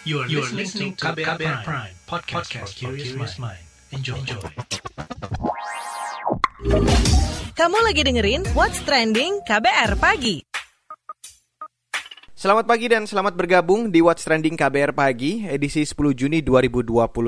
You 0.00 0.24
are, 0.24 0.28
you 0.32 0.40
are 0.40 0.48
listening 0.56 0.96
to 0.96 1.12
KBR, 1.12 1.36
KBR 1.36 1.60
Prime, 1.60 1.60
Prime 1.60 1.94
podcast, 2.08 2.48
podcast 2.48 2.72
for 2.80 2.96
curious 2.96 3.36
mind. 3.36 3.60
Enjoy. 3.92 4.16
Enjoy. 4.16 4.40
Kamu 7.52 7.78
lagi 7.84 8.00
dengerin 8.08 8.48
What's 8.56 8.80
Trending 8.88 9.44
KBR 9.44 10.00
Pagi. 10.00 10.40
Selamat 12.32 12.64
pagi 12.64 12.88
dan 12.88 13.04
selamat 13.04 13.36
bergabung 13.36 13.92
di 13.92 14.00
What's 14.00 14.24
Trending 14.24 14.56
KBR 14.56 14.96
Pagi, 14.96 15.44
edisi 15.44 15.84
10 15.84 16.16
Juni 16.16 16.40
2021. 16.40 17.20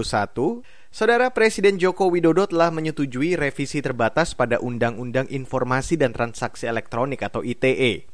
Saudara 0.89 1.29
Presiden 1.29 1.77
Joko 1.77 2.09
Widodo 2.09 2.49
telah 2.49 2.73
menyetujui 2.73 3.37
revisi 3.37 3.85
terbatas 3.85 4.33
pada 4.33 4.57
Undang-Undang 4.57 5.29
Informasi 5.29 6.01
dan 6.01 6.17
Transaksi 6.17 6.65
Elektronik 6.65 7.21
atau 7.21 7.45
ITE. 7.45 8.12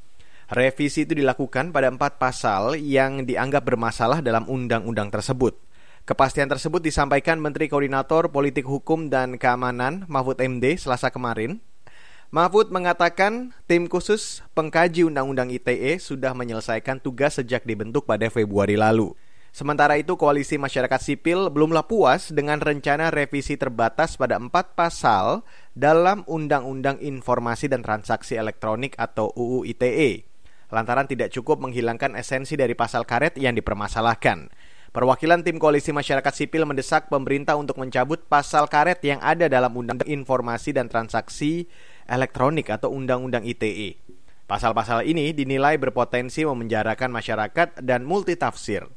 Revisi 0.49 1.05
itu 1.05 1.12
dilakukan 1.12 1.77
pada 1.77 1.93
empat 1.93 2.17
pasal 2.17 2.80
yang 2.80 3.29
dianggap 3.29 3.69
bermasalah 3.69 4.25
dalam 4.25 4.48
undang-undang 4.48 5.12
tersebut. 5.12 5.61
Kepastian 6.09 6.48
tersebut 6.48 6.80
disampaikan 6.80 7.37
Menteri 7.37 7.69
Koordinator 7.69 8.33
Politik 8.33 8.65
Hukum 8.65 9.12
dan 9.12 9.37
Keamanan 9.37 10.09
Mahfud 10.09 10.41
MD 10.41 10.80
selasa 10.80 11.12
kemarin. 11.12 11.61
Mahfud 12.33 12.73
mengatakan 12.73 13.53
tim 13.69 13.92
khusus 13.92 14.41
pengkaji 14.56 15.05
Undang-Undang 15.05 15.53
ITE 15.53 16.01
sudah 16.01 16.33
menyelesaikan 16.33 17.05
tugas 17.05 17.37
sejak 17.37 17.69
dibentuk 17.69 18.09
pada 18.09 18.33
Februari 18.33 18.80
lalu. 18.80 19.12
Sementara 19.53 20.01
itu, 20.01 20.17
Koalisi 20.17 20.56
Masyarakat 20.56 21.01
Sipil 21.05 21.53
belumlah 21.53 21.84
puas 21.84 22.33
dengan 22.33 22.56
rencana 22.65 23.12
revisi 23.12 23.61
terbatas 23.61 24.17
pada 24.17 24.41
empat 24.41 24.73
pasal 24.73 25.45
dalam 25.77 26.25
Undang-Undang 26.25 27.05
Informasi 27.05 27.69
dan 27.69 27.84
Transaksi 27.84 28.41
Elektronik 28.41 28.97
atau 28.97 29.28
UU 29.37 29.69
ITE 29.69 30.27
lantaran 30.68 31.08
tidak 31.08 31.32
cukup 31.32 31.60
menghilangkan 31.60 32.16
esensi 32.16 32.56
dari 32.56 32.72
pasal 32.77 33.04
karet 33.08 33.36
yang 33.40 33.56
dipermasalahkan. 33.56 34.52
Perwakilan 34.88 35.44
tim 35.44 35.60
koalisi 35.60 35.92
masyarakat 35.92 36.32
sipil 36.32 36.64
mendesak 36.64 37.12
pemerintah 37.12 37.60
untuk 37.60 37.77
mencabut 37.77 38.25
pasal 38.25 38.72
karet 38.72 39.05
yang 39.05 39.20
ada 39.20 39.44
dalam 39.44 39.69
Undang-Undang 39.77 40.08
Informasi 40.08 40.72
dan 40.72 40.88
Transaksi 40.88 41.69
Elektronik 42.08 42.72
atau 42.72 42.88
Undang-Undang 42.97 43.44
ITE. 43.44 44.00
Pasal-pasal 44.48 45.05
ini 45.05 45.36
dinilai 45.36 45.77
berpotensi 45.77 46.41
memenjarakan 46.48 47.12
masyarakat 47.12 47.84
dan 47.84 48.08
multitafsir. 48.08 48.88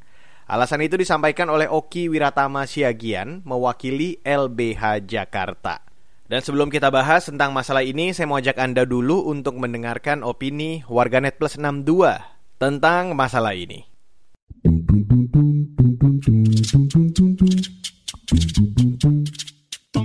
Alasan 0.48 0.80
itu 0.88 0.96
disampaikan 0.96 1.52
oleh 1.52 1.68
Oki 1.68 2.08
Wiratama 2.08 2.64
Siagian, 2.64 3.44
mewakili 3.44 4.24
LBH 4.24 5.04
Jakarta. 5.04 5.91
Dan 6.32 6.40
sebelum 6.40 6.72
kita 6.72 6.88
bahas 6.88 7.28
tentang 7.28 7.52
masalah 7.52 7.84
ini, 7.84 8.16
saya 8.16 8.24
mau 8.24 8.40
ajak 8.40 8.56
Anda 8.56 8.88
dulu 8.88 9.28
untuk 9.28 9.60
mendengarkan 9.60 10.24
opini 10.24 10.80
warganet 10.88 11.36
plus 11.36 11.60
62 11.60 11.84
tentang 12.56 13.12
masalah 13.12 13.52
ini. 13.52 13.84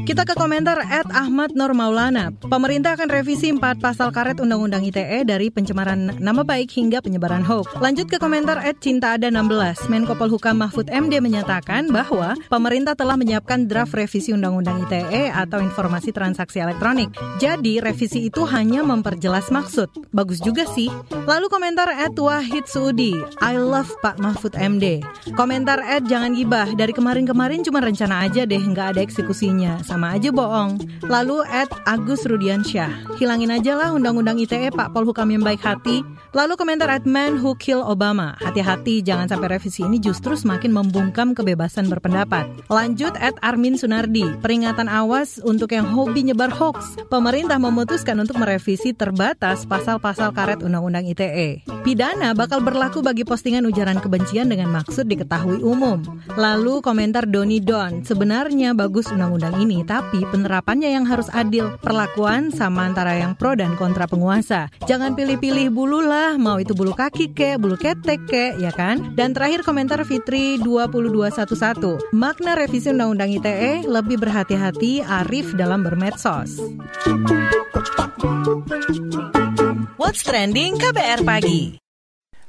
Kita 0.06 0.22
ke 0.22 0.38
komentar 0.38 0.78
at 0.86 1.10
Ahmad 1.10 1.58
Nur 1.58 1.74
Maulana. 1.74 2.30
Pemerintah 2.30 2.94
akan 2.94 3.10
revisi 3.10 3.50
4 3.50 3.82
pasal 3.82 4.14
karet 4.14 4.38
Undang-Undang 4.38 4.86
ITE 4.86 5.26
dari 5.26 5.50
pencemaran 5.50 6.14
nama 6.22 6.46
baik 6.46 6.70
hingga 6.78 7.02
penyebaran 7.02 7.42
hoax. 7.42 7.74
Lanjut 7.82 8.06
ke 8.06 8.22
komentar 8.22 8.54
at 8.62 8.78
Cinta 8.78 9.18
Ada 9.18 9.34
16. 9.34 9.90
Menko 9.90 10.14
Polhukam 10.14 10.62
Mahfud 10.62 10.94
MD 10.94 11.18
menyatakan 11.18 11.90
bahwa 11.90 12.38
pemerintah 12.46 12.94
telah 12.94 13.18
menyiapkan 13.18 13.66
draft 13.66 13.98
revisi 13.98 14.30
Undang-Undang 14.30 14.86
ITE 14.86 15.34
atau 15.34 15.58
Informasi 15.58 16.14
Transaksi 16.14 16.62
Elektronik. 16.62 17.10
Jadi 17.42 17.82
revisi 17.82 18.30
itu 18.30 18.46
hanya 18.46 18.86
memperjelas 18.86 19.50
maksud. 19.50 19.90
Bagus 20.14 20.38
juga 20.38 20.70
sih. 20.70 20.86
Lalu 21.26 21.50
komentar 21.50 21.90
at 21.90 22.14
Wahid 22.14 22.70
Suudi. 22.70 23.18
I 23.42 23.58
love 23.58 23.90
Pak 24.06 24.22
Mahfud 24.22 24.54
MD. 24.54 25.02
Komentar 25.34 25.82
at 25.82 26.06
Jangan 26.06 26.38
Gibah. 26.38 26.70
Dari 26.78 26.94
kemarin-kemarin 26.94 27.66
cuma 27.66 27.82
rencana 27.82 28.22
aja 28.22 28.46
deh, 28.46 28.62
nggak 28.62 28.94
ada 28.94 29.00
eksekusinya. 29.02 29.82
Sama 29.96 30.12
aja 30.12 30.28
bohong. 30.28 30.76
Lalu 31.08 31.40
at 31.48 31.72
Agus 31.88 32.28
Rudiansyah, 32.28 33.16
hilangin 33.16 33.48
aja 33.48 33.80
lah 33.80 33.96
undang-undang 33.96 34.36
ITE 34.36 34.68
Pak 34.68 34.92
Polhukam 34.92 35.32
yang 35.32 35.40
baik 35.40 35.64
hati. 35.64 36.04
Lalu 36.36 36.52
komentar 36.60 36.92
at 36.92 37.08
Man 37.08 37.40
Who 37.40 37.56
Kill 37.56 37.80
Obama, 37.80 38.36
hati-hati 38.44 39.00
jangan 39.00 39.24
sampai 39.24 39.56
revisi 39.56 39.88
ini 39.88 39.96
justru 39.96 40.36
semakin 40.36 40.68
membungkam 40.68 41.32
kebebasan 41.32 41.88
berpendapat. 41.88 42.44
Lanjut 42.68 43.16
at 43.16 43.40
Armin 43.40 43.80
Sunardi, 43.80 44.36
peringatan 44.44 44.84
awas 44.84 45.40
untuk 45.40 45.72
yang 45.72 45.88
hobi 45.88 46.28
nyebar 46.28 46.52
hoax. 46.52 47.00
Pemerintah 47.08 47.56
memutuskan 47.56 48.20
untuk 48.20 48.36
merevisi 48.36 48.92
terbatas 48.92 49.64
pasal-pasal 49.64 50.36
karet 50.36 50.60
undang-undang 50.60 51.08
ITE. 51.08 51.64
Pidana 51.88 52.36
bakal 52.36 52.60
berlaku 52.60 53.00
bagi 53.00 53.24
postingan 53.24 53.64
ujaran 53.64 53.96
kebencian 54.04 54.52
dengan 54.52 54.76
maksud 54.76 55.08
diketahui 55.08 55.64
umum. 55.64 56.04
Lalu 56.36 56.84
komentar 56.84 57.24
Doni 57.24 57.64
Don, 57.64 58.04
sebenarnya 58.04 58.76
bagus 58.76 59.08
undang-undang 59.08 59.56
ini, 59.56 59.85
tapi 59.86 60.26
penerapannya 60.26 60.90
yang 60.90 61.06
harus 61.06 61.30
adil. 61.30 61.78
Perlakuan 61.78 62.50
sama 62.50 62.84
antara 62.84 63.14
yang 63.14 63.38
pro 63.38 63.54
dan 63.54 63.78
kontra 63.78 64.10
penguasa. 64.10 64.68
Jangan 64.84 65.14
pilih-pilih 65.14 65.70
bulu 65.70 66.02
lah, 66.02 66.34
mau 66.34 66.58
itu 66.58 66.74
bulu 66.74 66.92
kaki 66.92 67.32
ke, 67.32 67.54
bulu 67.56 67.78
ketek 67.78 68.26
ke, 68.26 68.58
ya 68.58 68.74
kan? 68.74 69.14
Dan 69.14 69.32
terakhir 69.32 69.62
komentar 69.62 70.02
Fitri 70.02 70.58
2211. 70.60 72.12
Makna 72.12 72.58
revisi 72.58 72.90
Undang-Undang 72.90 73.30
ITE 73.40 73.72
lebih 73.86 74.18
berhati-hati 74.18 75.06
arif 75.06 75.54
dalam 75.54 75.86
bermedsos. 75.86 76.58
What's 79.96 80.26
Trending 80.26 80.76
KBR 80.82 81.22
Pagi 81.22 81.86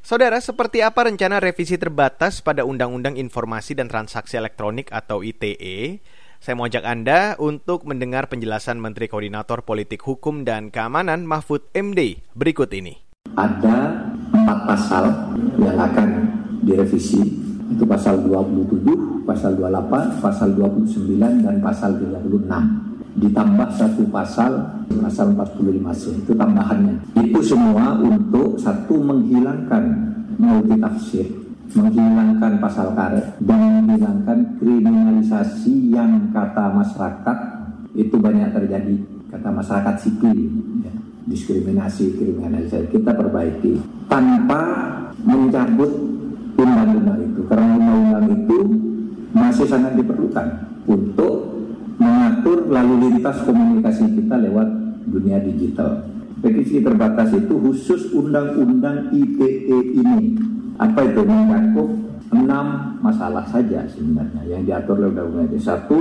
Saudara, 0.08 0.40
seperti 0.40 0.80
apa 0.80 1.04
rencana 1.04 1.44
revisi 1.44 1.75
terbatas 1.75 2.40
pada 2.40 2.64
Undang-Undang 2.64 3.19
Informasi 3.19 3.75
dan 3.75 3.92
Transaksi 3.92 4.40
Elektronik 4.40 4.88
atau 4.88 5.19
ITE? 5.19 6.00
Saya 6.38 6.53
mau 6.53 6.70
ajak 6.70 6.86
Anda 6.86 7.34
untuk 7.42 7.90
mendengar 7.90 8.30
penjelasan 8.30 8.78
Menteri 8.78 9.09
Koordinator 9.09 9.66
Politik 9.66 10.06
Hukum 10.06 10.46
dan 10.46 10.70
Keamanan 10.70 11.25
Mahfud 11.25 11.66
MD 11.74 12.22
berikut 12.38 12.70
ini. 12.78 12.94
Ada 13.34 14.06
empat 14.30 14.59
pasal 14.70 15.34
yang 15.58 15.81
akan 15.81 16.09
direvisi, 16.62 17.22
itu 17.74 17.84
pasal 17.90 18.22
27, 18.22 19.25
pasal 19.25 19.58
28, 19.58 20.22
pasal 20.22 20.53
29, 20.53 21.42
dan 21.42 21.58
pasal 21.58 21.98
36 21.98 23.18
ditambah 23.18 23.69
satu 23.74 24.06
pasal 24.14 24.52
pasal 25.02 25.34
45 25.34 26.22
itu 26.22 26.31
tambahannya. 26.38 27.02
Itu 27.18 27.42
semua 27.42 27.98
untuk 27.98 28.62
satu 28.62 28.94
menghilangkan 29.02 29.84
multi 30.38 30.78
tafsir 30.78 31.47
menghilangkan 31.76 32.64
pasal 32.64 32.96
karet 32.96 33.36
dan 33.44 33.84
menghilangkan 33.84 34.40
kriminalisasi 34.62 35.92
yang 35.92 36.32
kata 36.32 36.72
masyarakat 36.72 37.38
itu 37.98 38.16
banyak 38.16 38.54
terjadi 38.54 38.96
kata 39.28 39.50
masyarakat 39.52 39.96
sipil 40.00 40.38
ya. 40.86 40.94
diskriminasi 41.28 42.16
kriminalisasi 42.16 42.88
kita 42.94 43.12
perbaiki 43.12 43.84
tanpa 44.08 44.62
mencabut 45.26 45.92
undang-undang 46.56 47.20
itu 47.28 47.42
karena 47.52 47.68
undang-undang 47.76 48.26
itu 48.32 48.58
masih 49.36 49.68
sangat 49.68 49.94
diperlukan 50.00 50.48
untuk 50.88 51.68
mengatur 52.00 52.70
lalu 52.72 53.12
lintas 53.12 53.44
komunikasi 53.44 54.08
kita 54.16 54.38
lewat 54.40 54.68
dunia 55.08 55.42
digital. 55.42 56.06
Revisi 56.38 56.86
terbatas 56.86 57.34
itu 57.34 57.58
khusus 57.58 58.14
undang-undang 58.14 59.10
ITE 59.10 59.80
ini 59.98 60.38
apa 60.78 61.00
itu 61.10 61.22
mencakup 61.26 61.90
enam 62.30 62.66
masalah 63.02 63.46
saja 63.50 63.82
sebenarnya? 63.90 64.46
Yang 64.46 64.62
diatur 64.70 64.96
oleh 65.02 65.10
undang-undang 65.10 65.48
itu 65.50 65.60
satu 65.66 66.00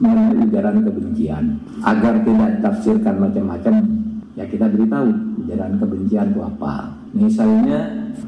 mengenai 0.00 0.48
ujaran 0.48 0.80
kebencian. 0.80 1.44
Agar 1.84 2.24
tidak 2.24 2.48
ditafsirkan 2.58 3.14
macam-macam 3.20 3.74
ya 4.38 4.44
kita 4.48 4.66
beritahu 4.70 5.08
ujaran 5.44 5.76
kebencian 5.76 6.26
itu 6.32 6.40
apa. 6.40 6.74
Misalnya 7.12 7.78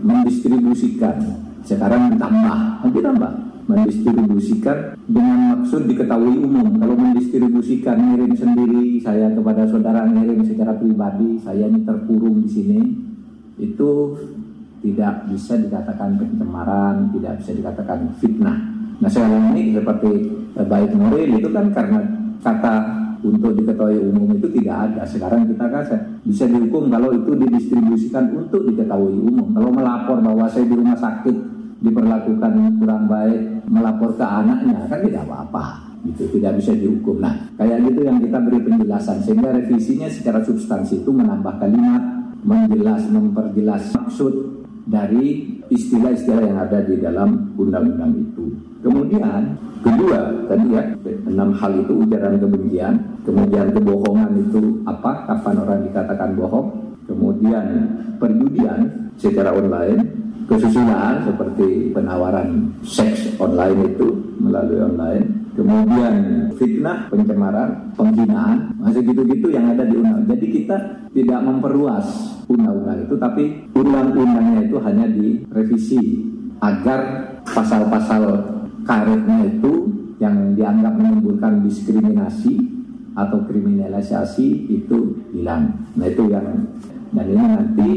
mendistribusikan. 0.04 1.16
Sekarang 1.64 2.12
ditambah. 2.12 2.58
Nanti 2.84 3.00
tambah. 3.00 3.32
Mendistribusikan 3.70 4.98
dengan 5.06 5.38
maksud 5.54 5.86
diketahui 5.86 6.42
umum. 6.42 6.76
Kalau 6.76 6.98
mendistribusikan 6.98 7.96
ngirim 7.96 8.34
sendiri 8.34 8.98
saya 8.98 9.30
kepada 9.30 9.64
saudara 9.70 10.04
ngirim 10.10 10.42
secara 10.42 10.74
pribadi 10.74 11.38
saya 11.38 11.70
ini 11.70 11.86
terkurung 11.86 12.42
di 12.42 12.50
sini 12.50 12.80
itu 13.60 13.90
tidak 14.80 15.28
bisa 15.28 15.60
dikatakan 15.60 16.16
pencemaran, 16.16 17.12
tidak 17.12 17.32
bisa 17.44 17.52
dikatakan 17.52 17.98
fitnah. 18.16 18.58
Nah 19.00 19.08
sekarang 19.08 19.52
ini 19.56 19.76
seperti 19.76 20.10
eh, 20.56 20.66
baik 20.66 20.90
Nuril 20.96 21.40
itu 21.40 21.48
kan 21.52 21.72
karena 21.72 22.00
kata 22.40 23.00
untuk 23.20 23.52
diketahui 23.52 24.00
umum 24.00 24.32
itu 24.36 24.48
tidak 24.60 24.90
ada. 24.90 25.02
Sekarang 25.04 25.44
kita 25.44 25.64
kan 25.68 25.84
bisa 26.24 26.44
dihukum 26.48 26.88
kalau 26.88 27.12
itu 27.12 27.32
didistribusikan 27.36 28.32
untuk 28.32 28.64
diketahui 28.64 29.20
umum. 29.20 29.52
Kalau 29.52 29.70
melapor 29.72 30.16
bahwa 30.24 30.48
saya 30.48 30.64
di 30.64 30.74
rumah 30.76 30.96
sakit 30.96 31.36
diperlakukan 31.80 32.52
kurang 32.80 33.04
baik, 33.08 33.68
melapor 33.68 34.16
ke 34.16 34.24
anaknya 34.24 34.88
kan 34.88 35.00
tidak 35.04 35.22
apa-apa. 35.28 35.64
Itu 36.00 36.32
tidak 36.32 36.56
bisa 36.56 36.72
dihukum. 36.72 37.20
Nah, 37.20 37.52
kayak 37.60 37.84
gitu 37.84 38.08
yang 38.08 38.16
kita 38.24 38.40
beri 38.40 38.64
penjelasan 38.64 39.20
sehingga 39.20 39.52
revisinya 39.52 40.08
secara 40.08 40.40
substansi 40.40 41.04
itu 41.04 41.10
menambah 41.12 41.60
kalimat, 41.60 42.00
menjelas, 42.40 43.04
memperjelas 43.12 43.92
maksud 43.92 44.59
dari 44.90 45.46
istilah-istilah 45.70 46.42
yang 46.50 46.58
ada 46.58 46.82
di 46.82 46.98
dalam 46.98 47.54
undang-undang 47.54 48.10
itu. 48.18 48.50
Kemudian 48.82 49.54
kedua 49.86 50.50
tadi 50.50 50.66
ya 50.74 50.82
enam 51.30 51.54
hal 51.54 51.72
itu 51.78 51.92
ujaran 52.02 52.42
kebencian, 52.42 52.94
kemudian 53.22 53.70
kebohongan 53.70 54.30
itu 54.50 54.82
apa? 54.84 55.30
Kapan 55.30 55.56
orang 55.62 55.80
dikatakan 55.86 56.34
bohong? 56.34 56.68
Kemudian 57.06 57.66
perjudian 58.18 59.10
secara 59.14 59.54
online, 59.54 60.02
kesusilaan 60.50 61.22
seperti 61.22 61.94
penawaran 61.94 62.74
seks 62.82 63.38
online 63.38 63.94
itu 63.94 64.08
melalui 64.42 64.82
online, 64.82 65.39
kemudian 65.60 66.48
fitnah, 66.56 67.12
pencemaran, 67.12 67.92
penghinaan, 67.92 68.72
masih 68.80 69.04
gitu-gitu 69.04 69.52
yang 69.52 69.76
ada 69.76 69.84
di 69.84 70.00
undang. 70.00 70.24
Jadi 70.24 70.46
kita 70.48 70.76
tidak 71.12 71.40
memperluas 71.44 72.06
undang-undang 72.48 73.04
itu, 73.04 73.14
tapi 73.20 73.68
undang-undangnya 73.76 74.64
itu 74.64 74.76
hanya 74.80 75.04
direvisi 75.12 76.00
agar 76.64 77.00
pasal-pasal 77.44 78.24
karetnya 78.88 79.52
itu 79.52 79.72
yang 80.16 80.56
dianggap 80.56 80.96
menimbulkan 80.96 81.60
diskriminasi 81.64 82.56
atau 83.12 83.44
kriminalisasi 83.44 84.72
itu 84.72 85.28
hilang. 85.36 85.92
Nah 85.92 86.08
itu 86.08 86.24
yang 86.32 86.46
dan 87.10 87.26
ini 87.26 87.44
nanti 87.44 87.90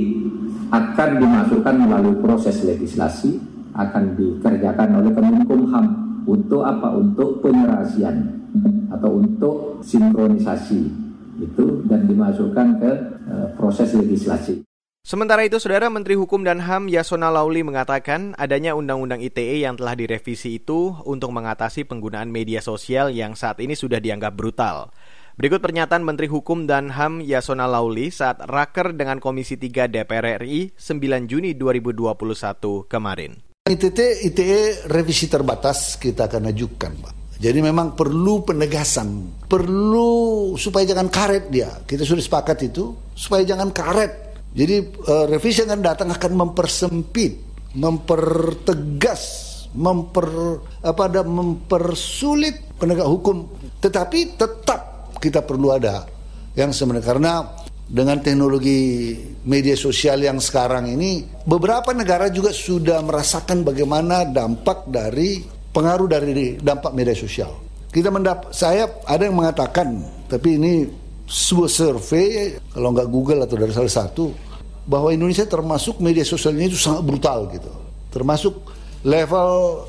akan 0.74 1.10
dimasukkan 1.22 1.76
melalui 1.80 2.18
proses 2.20 2.66
legislasi 2.66 3.38
akan 3.78 4.18
dikerjakan 4.18 4.90
oleh 5.00 5.12
Kemenkumham 5.14 6.03
untuk 6.28 6.64
apa? 6.64 6.94
Untuk 6.96 7.44
penyerasian 7.44 8.44
atau 8.94 9.20
untuk 9.20 9.82
sinkronisasi 9.82 10.82
itu 11.42 11.66
dan 11.90 12.06
dimasukkan 12.06 12.68
ke 12.78 12.92
uh, 13.28 13.48
proses 13.58 13.92
legislasi. 13.98 14.62
Sementara 15.04 15.44
itu, 15.44 15.60
Saudara 15.60 15.92
Menteri 15.92 16.16
Hukum 16.16 16.48
dan 16.48 16.64
HAM 16.64 16.88
Yasona 16.88 17.28
Lauli 17.28 17.60
mengatakan 17.60 18.32
adanya 18.40 18.72
Undang-Undang 18.72 19.20
ITE 19.20 19.60
yang 19.60 19.76
telah 19.76 20.00
direvisi 20.00 20.64
itu 20.64 20.96
untuk 21.04 21.36
mengatasi 21.36 21.84
penggunaan 21.84 22.32
media 22.32 22.64
sosial 22.64 23.12
yang 23.12 23.36
saat 23.36 23.60
ini 23.60 23.76
sudah 23.76 24.00
dianggap 24.00 24.32
brutal. 24.32 24.96
Berikut 25.36 25.60
pernyataan 25.60 26.08
Menteri 26.08 26.32
Hukum 26.32 26.72
dan 26.72 26.96
HAM 26.96 27.20
Yasona 27.20 27.68
Lauli 27.68 28.16
saat 28.16 28.40
raker 28.48 28.96
dengan 28.96 29.20
Komisi 29.20 29.60
3 29.60 29.92
DPR 29.92 30.40
RI 30.40 30.72
9 30.80 31.28
Juni 31.28 31.52
2021 31.60 32.88
kemarin. 32.88 33.53
ITE, 33.64 34.28
ITE 34.28 34.92
revisi 34.92 35.32
terbatas 35.32 35.96
kita 35.96 36.28
akan 36.28 36.52
ajukan, 36.52 36.92
Pak. 37.00 37.14
Jadi 37.40 37.64
memang 37.64 37.96
perlu 37.96 38.44
penegasan, 38.44 39.40
perlu 39.48 40.52
supaya 40.60 40.84
jangan 40.84 41.08
karet 41.08 41.48
dia. 41.48 41.72
Kita 41.88 42.04
sudah 42.04 42.20
sepakat 42.20 42.60
itu, 42.68 42.92
supaya 43.16 43.48
jangan 43.48 43.72
karet 43.72 44.36
jadi 44.54 44.84
uh, 44.84 45.26
revisi 45.32 45.66
yang 45.66 45.80
akan 45.80 45.82
datang 45.82 46.10
akan 46.14 46.32
mempersempit, 46.44 47.40
mempertegas, 47.74 49.24
memper 49.74 50.60
apa 50.86 51.02
ada 51.08 51.24
mempersulit 51.24 52.78
penegak 52.78 53.08
hukum. 53.08 53.50
Tetapi 53.80 54.38
tetap 54.38 55.16
kita 55.24 55.40
perlu 55.40 55.72
ada 55.72 56.06
yang 56.54 56.76
sebenarnya 56.76 57.06
karena 57.08 57.34
dengan 57.88 58.20
teknologi 58.24 59.14
media 59.44 59.76
sosial 59.76 60.24
yang 60.24 60.40
sekarang 60.40 60.88
ini 60.88 61.28
beberapa 61.44 61.92
negara 61.92 62.32
juga 62.32 62.56
sudah 62.56 63.04
merasakan 63.04 63.68
bagaimana 63.68 64.24
dampak 64.24 64.88
dari 64.88 65.44
pengaruh 65.74 66.08
dari 66.08 66.58
dampak 66.58 66.96
media 66.96 67.16
sosial. 67.16 67.52
Kita 67.94 68.10
mendapat 68.10 68.56
saya 68.56 68.90
ada 69.06 69.28
yang 69.28 69.38
mengatakan 69.38 70.02
tapi 70.32 70.58
ini 70.58 70.90
sebuah 71.28 71.70
survei 71.70 72.58
kalau 72.72 72.90
nggak 72.96 73.10
Google 73.12 73.46
atau 73.46 73.56
dari 73.60 73.74
salah 73.76 73.92
satu 73.92 74.34
bahwa 74.88 75.14
Indonesia 75.14 75.46
termasuk 75.46 76.00
media 76.00 76.26
sosialnya 76.26 76.72
itu 76.72 76.80
sangat 76.80 77.04
brutal 77.04 77.52
gitu. 77.52 77.72
Termasuk 78.10 78.54
level 79.06 79.84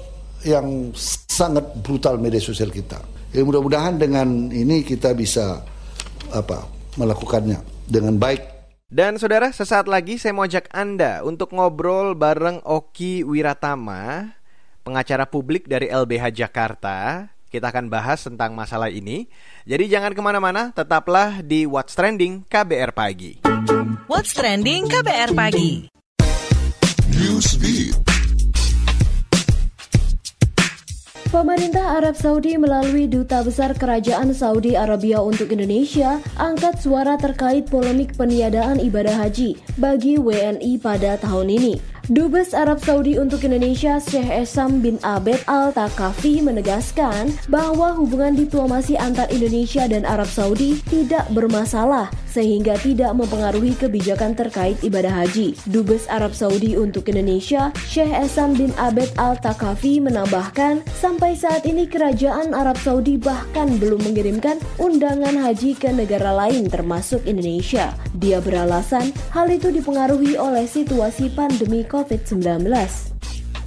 yang 0.45 0.93
sangat 1.25 1.65
brutal 1.81 2.21
media 2.21 2.43
sosial 2.43 2.69
kita. 2.69 3.01
Ya 3.33 3.43
mudah-mudahan 3.43 3.97
dengan 3.97 4.53
ini 4.53 4.85
kita 4.85 5.17
bisa 5.17 5.65
apa 6.31 6.69
melakukannya 7.01 7.74
dengan 7.89 8.17
baik 8.17 8.55
dan 8.95 9.19
saudara, 9.19 9.51
sesaat 9.51 9.91
lagi 9.91 10.23
saya 10.23 10.31
mau 10.39 10.47
ajak 10.47 10.71
Anda 10.71 11.27
untuk 11.27 11.51
ngobrol 11.51 12.15
bareng 12.15 12.63
Oki 12.63 13.27
Wiratama, 13.27 14.31
pengacara 14.87 15.27
publik 15.27 15.67
dari 15.67 15.91
LBH 15.91 16.31
Jakarta, 16.31 17.27
kita 17.51 17.75
akan 17.75 17.91
bahas 17.91 18.23
tentang 18.23 18.55
masalah 18.55 18.95
ini. 18.95 19.27
Jadi 19.67 19.91
jangan 19.91 20.15
ke 20.15 20.23
mana-mana, 20.23 20.71
tetaplah 20.71 21.43
di 21.43 21.67
What's 21.67 21.99
Trending 21.99 22.47
KBR 22.47 22.95
Pagi. 22.95 23.43
What's 24.07 24.31
Trending 24.31 24.87
KBR 24.87 25.35
Pagi. 25.35 25.91
Pemerintah 31.35 31.99
Arab 31.99 32.15
Saudi 32.15 32.55
melalui 32.55 33.11
Duta 33.11 33.43
Besar 33.43 33.75
Kerajaan 33.75 34.31
Saudi 34.31 34.79
Arabia 34.79 35.19
untuk 35.19 35.51
Indonesia 35.51 36.23
angkat 36.39 36.79
suara 36.79 37.19
terkait 37.19 37.67
polemik 37.67 38.15
peniadaan 38.15 38.79
ibadah 38.79 39.19
haji 39.27 39.59
bagi 39.75 40.15
WNI 40.15 40.79
pada 40.79 41.19
tahun 41.19 41.51
ini. 41.51 41.94
Dubes 42.13 42.53
Arab 42.53 42.85
Saudi 42.85 43.17
untuk 43.17 43.49
Indonesia 43.49 43.97
Syekh 43.97 44.29
Esam 44.29 44.85
bin 44.85 45.01
Abed 45.01 45.41
Al-Takafi 45.49 46.45
menegaskan 46.45 47.33
bahwa 47.49 47.97
hubungan 47.97 48.37
diplomasi 48.37 48.93
antar 49.01 49.25
Indonesia 49.33 49.89
dan 49.89 50.05
Arab 50.05 50.29
Saudi 50.29 50.85
tidak 50.93 51.25
bermasalah 51.33 52.13
sehingga 52.29 52.77
tidak 52.83 53.15
mempengaruhi 53.17 53.73
kebijakan 53.79 54.37
terkait 54.37 54.77
ibadah 54.85 55.25
haji. 55.25 55.57
Dubes 55.71 56.05
Arab 56.11 56.37
Saudi 56.37 56.77
untuk 56.77 57.09
Indonesia 57.09 57.73
Syekh 57.89 58.13
Esam 58.13 58.53
bin 58.53 58.75
Abed 58.77 59.09
Al-Takafi 59.17 60.03
menambahkan 60.05 60.85
sampai 60.99 61.39
saat 61.39 61.65
ini 61.65 61.89
kerajaan 61.89 62.53
Arab 62.53 62.77
Saudi 62.83 63.17
bahkan 63.17 63.81
belum 63.81 64.05
mengirimkan 64.05 64.61
undangan 64.77 65.41
haji 65.41 65.73
ke 65.79 65.89
negara 65.89 66.37
lain 66.37 66.69
termasuk 66.69 67.25
Indonesia. 67.25 67.97
Dia 68.19 68.45
beralasan 68.45 69.15
hal 69.33 69.49
itu 69.49 69.73
dipengaruhi 69.73 70.35
oleh 70.35 70.67
situasi 70.67 71.33
pandemi 71.33 71.87
COVID-19. 71.95 73.14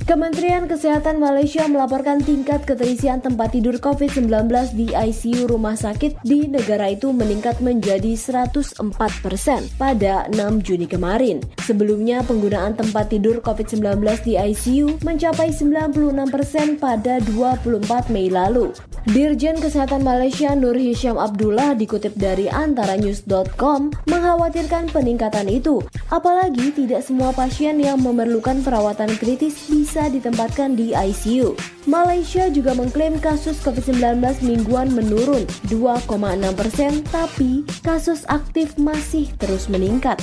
Kementerian 0.07 0.71
Kesehatan 0.71 1.19
Malaysia 1.19 1.67
melaporkan 1.67 2.23
tingkat 2.23 2.63
keterisian 2.63 3.19
tempat 3.19 3.51
tidur 3.51 3.75
COVID-19 3.75 4.47
di 4.71 4.87
ICU 4.87 5.51
rumah 5.51 5.75
sakit 5.75 6.23
di 6.23 6.47
negara 6.47 6.95
itu 6.95 7.11
meningkat 7.11 7.59
menjadi 7.59 8.15
104 8.15 8.79
persen 9.19 9.67
pada 9.75 10.23
6 10.31 10.63
Juni 10.63 10.87
kemarin. 10.87 11.43
Sebelumnya, 11.59 12.23
penggunaan 12.23 12.79
tempat 12.79 13.11
tidur 13.11 13.43
COVID-19 13.43 13.99
di 14.23 14.39
ICU 14.39 15.03
mencapai 15.03 15.51
96 15.51 15.91
persen 16.31 16.79
pada 16.79 17.19
24 17.27 18.07
Mei 18.07 18.31
lalu. 18.31 18.71
Dirjen 19.11 19.59
Kesehatan 19.59 20.07
Malaysia 20.07 20.55
Nur 20.55 20.79
Hisham 20.79 21.19
Abdullah 21.19 21.75
dikutip 21.75 22.15
dari 22.15 22.47
antaranews.com 22.47 23.91
mengkhawatirkan 24.07 24.87
peningkatan 24.87 25.51
itu, 25.51 25.83
apalagi 26.07 26.71
tidak 26.71 27.03
semua 27.03 27.35
pasien 27.35 27.75
yang 27.79 27.99
memerlukan 27.99 28.63
perawatan 28.63 29.11
kritis 29.19 29.67
bisa 29.67 29.96
bisa 29.97 30.13
ditempatkan 30.13 30.77
di 30.77 30.93
ICU. 30.93 31.57
Malaysia 31.89 32.53
juga 32.53 32.77
mengklaim 32.77 33.17
kasus 33.17 33.57
COVID-19 33.65 34.21
mingguan 34.45 34.93
menurun 34.93 35.41
2,6 35.73 36.05
persen, 36.53 37.01
tapi 37.09 37.65
kasus 37.81 38.21
aktif 38.29 38.77
masih 38.77 39.25
terus 39.41 39.65
meningkat. 39.65 40.21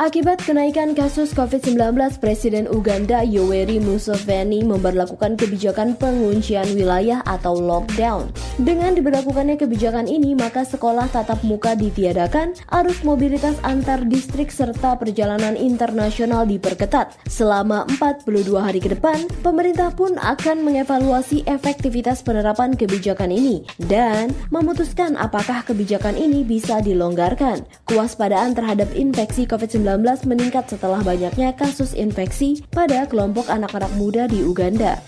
Akibat 0.00 0.40
kenaikan 0.40 0.96
kasus 0.96 1.36
COVID-19, 1.36 1.76
Presiden 2.16 2.64
Uganda 2.64 3.20
Yoweri 3.20 3.76
Museveni 3.76 4.64
memperlakukan 4.64 5.36
kebijakan 5.36 6.00
penguncian 6.00 6.64
wilayah 6.72 7.20
atau 7.28 7.60
lockdown. 7.60 8.32
Dengan 8.56 8.96
diberlakukannya 8.96 9.60
kebijakan 9.60 10.08
ini, 10.08 10.32
maka 10.32 10.64
sekolah 10.64 11.12
tatap 11.12 11.44
muka 11.44 11.76
ditiadakan, 11.76 12.56
arus 12.72 13.04
mobilitas 13.04 13.60
antar 13.60 14.00
distrik 14.08 14.48
serta 14.48 14.96
perjalanan 14.96 15.60
internasional 15.60 16.48
diperketat. 16.48 17.12
Selama 17.28 17.84
42 18.00 18.48
hari 18.64 18.80
ke 18.80 18.96
depan, 18.96 19.28
pemerintah 19.44 19.92
pun 19.92 20.16
akan 20.16 20.64
mengevaluasi 20.64 21.44
efektivitas 21.44 22.24
penerapan 22.24 22.72
kebijakan 22.72 23.28
ini 23.28 23.68
dan 23.84 24.32
memutuskan 24.48 25.20
apakah 25.20 25.60
kebijakan 25.68 26.16
ini 26.16 26.48
bisa 26.48 26.80
dilonggarkan. 26.80 27.68
Kewaspadaan 27.84 28.56
terhadap 28.56 28.88
infeksi 28.96 29.44
COVID-19 29.44 29.82
meningkat 29.98 30.70
setelah 30.70 31.02
banyaknya 31.02 31.52
kasus 31.52 31.92
infeksi 31.92 32.64
pada 32.72 33.04
kelompok 33.04 33.50
anak-anak 33.50 33.92
muda 33.98 34.24
di 34.30 34.40
Uganda. 34.40 35.02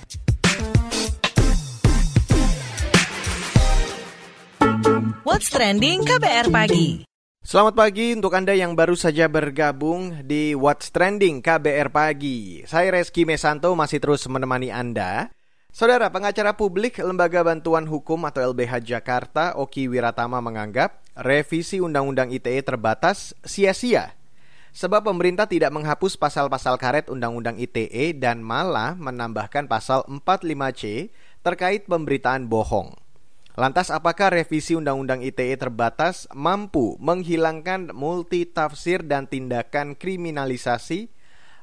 What's 5.24 5.48
Trending 5.50 6.04
KBR 6.04 6.48
Pagi. 6.52 7.04
Selamat 7.44 7.76
pagi 7.76 8.16
untuk 8.16 8.32
Anda 8.32 8.56
yang 8.56 8.72
baru 8.72 8.96
saja 8.96 9.28
bergabung 9.28 10.24
di 10.24 10.56
What's 10.56 10.88
Trending 10.88 11.44
KBR 11.44 11.92
Pagi. 11.92 12.64
Saya 12.64 12.88
Reski 12.94 13.28
Mesanto 13.28 13.74
masih 13.76 14.00
terus 14.00 14.24
menemani 14.24 14.72
Anda. 14.72 15.28
Saudara 15.74 16.08
pengacara 16.08 16.56
publik 16.56 17.02
Lembaga 17.02 17.44
Bantuan 17.44 17.84
Hukum 17.84 18.24
atau 18.24 18.46
LBH 18.54 18.80
Jakarta, 18.86 19.58
Oki 19.58 19.90
Wiratama 19.90 20.40
menganggap 20.40 21.02
revisi 21.18 21.82
Undang-Undang 21.82 22.32
ITE 22.32 22.62
terbatas 22.62 23.36
sia-sia 23.44 24.14
Sebab 24.74 25.06
pemerintah 25.06 25.46
tidak 25.46 25.70
menghapus 25.70 26.18
pasal-pasal 26.18 26.74
karet 26.82 27.06
Undang-Undang 27.06 27.62
ITE 27.62 28.10
dan 28.18 28.42
malah 28.42 28.98
menambahkan 28.98 29.70
pasal 29.70 30.02
45C 30.10 31.14
terkait 31.46 31.86
pemberitaan 31.86 32.50
bohong. 32.50 32.90
Lantas 33.54 33.94
apakah 33.94 34.34
revisi 34.34 34.74
Undang-Undang 34.74 35.22
ITE 35.22 35.54
terbatas 35.54 36.26
mampu 36.34 36.98
menghilangkan 36.98 37.94
multitafsir 37.94 39.06
dan 39.06 39.30
tindakan 39.30 39.94
kriminalisasi? 39.94 41.06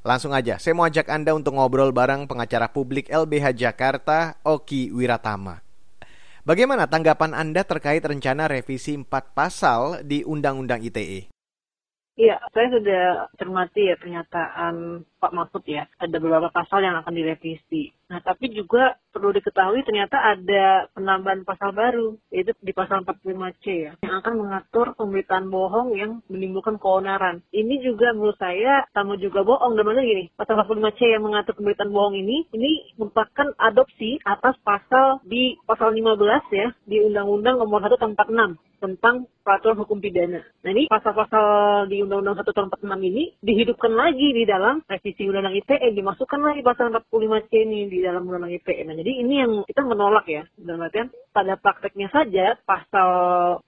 Langsung 0.07 0.31
aja, 0.31 0.55
saya 0.55 0.71
mau 0.71 0.87
ajak 0.87 1.11
Anda 1.11 1.35
untuk 1.35 1.59
ngobrol 1.59 1.91
bareng 1.91 2.31
pengacara 2.31 2.71
publik 2.71 3.11
LBH 3.11 3.59
Jakarta, 3.59 4.39
Oki 4.47 4.87
Wiratama. 4.87 5.59
Bagaimana 6.47 6.87
tanggapan 6.87 7.35
Anda 7.35 7.67
terkait 7.67 8.07
rencana 8.07 8.47
revisi 8.47 8.95
empat 8.95 9.35
pasal 9.35 10.07
di 10.07 10.23
Undang-Undang 10.23 10.87
ITE? 10.87 11.30
Iya, 12.19 12.43
saya 12.51 12.67
sudah 12.75 13.03
cermati 13.39 13.87
ya 13.87 13.95
pernyataan 13.95 15.07
Pak 15.15 15.31
Mahfud 15.31 15.63
ya. 15.63 15.87
Ada 15.95 16.19
beberapa 16.19 16.51
pasal 16.51 16.83
yang 16.83 16.99
akan 16.99 17.13
direvisi. 17.15 17.87
Nah, 18.11 18.19
tapi 18.19 18.51
juga 18.51 18.99
perlu 19.15 19.31
diketahui 19.31 19.87
ternyata 19.87 20.19
ada 20.19 20.91
penambahan 20.91 21.47
pasal 21.47 21.71
baru, 21.71 22.19
yaitu 22.27 22.51
di 22.59 22.75
pasal 22.75 23.07
45C 23.07 23.65
ya, 23.71 23.91
yang 24.03 24.19
akan 24.19 24.43
mengatur 24.43 24.91
pemberitaan 24.99 25.47
bohong 25.47 25.95
yang 25.95 26.19
menimbulkan 26.27 26.75
keonaran. 26.75 27.39
Ini 27.55 27.79
juga 27.79 28.11
menurut 28.11 28.35
saya 28.35 28.83
sama 28.91 29.15
juga 29.15 29.47
bohong, 29.47 29.79
dan 29.79 29.87
mana 29.87 30.03
gini, 30.03 30.27
pasal 30.35 30.59
45C 30.59 31.15
yang 31.15 31.23
mengatur 31.23 31.55
pemberitaan 31.55 31.91
bohong 31.95 32.19
ini, 32.19 32.43
ini 32.51 32.91
merupakan 32.99 33.55
adopsi 33.55 34.19
atas 34.27 34.59
pasal 34.67 35.23
di 35.23 35.55
pasal 35.63 35.95
15 35.95 36.51
ya, 36.51 36.67
di 36.83 36.99
Undang-Undang 37.07 37.63
nomor 37.63 37.79
1 37.87 37.95
tahun 37.95 38.15
46 38.19 38.70
tentang 38.81 39.29
peraturan 39.45 39.77
hukum 39.77 40.01
pidana. 40.01 40.41
Nah 40.41 40.69
ini 40.73 40.89
pasal-pasal 40.89 41.85
di 41.89 42.01
Undang-Undang 42.01 42.41
1 42.41 42.49
tahun 42.49 42.69
46 42.81 43.09
ini 43.13 43.23
dihidupkan 43.41 43.93
lagi 43.93 44.27
di 44.33 44.43
dalam 44.49 44.81
revisi 44.89 45.29
Undang-Undang 45.29 45.61
ITE, 45.61 45.87
dimasukkan 45.93 46.41
lagi 46.41 46.61
pasal 46.65 46.89
45C 46.89 47.51
ini 47.61 47.79
di 47.89 48.01
dalam 48.01 48.25
Undang-Undang 48.25 48.57
ITE. 48.57 48.81
Nah 48.85 48.95
jadi 48.97 49.11
ini 49.21 49.33
yang 49.37 49.51
kita 49.69 49.81
menolak 49.85 50.25
ya, 50.25 50.41
dalam 50.57 50.81
artian 50.81 51.13
pada 51.29 51.55
prakteknya 51.55 52.09
saja 52.11 52.57
pasal 52.65 53.09